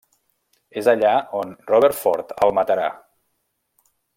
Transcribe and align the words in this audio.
És 0.81 0.87
allà 0.93 1.11
on 1.41 1.53
Robert 1.73 1.99
Ford 1.99 2.35
el 2.47 2.55
matarà. 2.61 2.89